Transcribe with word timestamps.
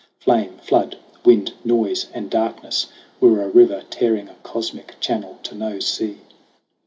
Flame, 0.19 0.57
flood, 0.57 0.97
wind, 1.23 1.53
noise 1.63 2.07
and 2.11 2.27
darkness 2.27 2.87
were 3.19 3.43
a 3.43 3.47
river 3.47 3.83
Tearing 3.91 4.29
a 4.29 4.35
cosmic 4.41 4.99
channel 4.99 5.37
to 5.43 5.53
no 5.53 5.77
sea. 5.77 6.17